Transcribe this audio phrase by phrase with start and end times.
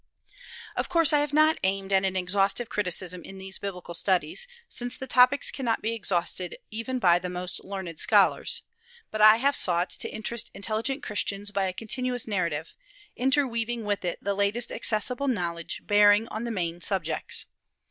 [0.75, 4.97] Of course I have not aimed at an exhaustive criticism in these Biblical studies, since
[4.97, 8.63] the topics cannot be exhausted even by the most learned scholars;
[9.11, 12.73] but I have sought to interest intelligent Christians by a continuous narrative,
[13.15, 17.45] interweaving with it the latest accessible knowledge bearing on the main subjects.